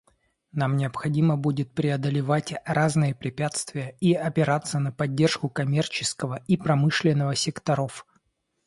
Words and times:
Нам 0.51 0.77
необходимо 0.77 1.37
будет 1.37 1.75
преодолевать 1.75 2.55
разные 2.65 3.13
препятствия 3.13 3.97
и 3.99 4.13
опираться 4.15 4.79
на 4.79 4.91
поддержку 4.91 5.47
коммерческого 5.47 6.43
и 6.47 6.57
промышленного 6.57 7.35
секторов. 7.35 8.07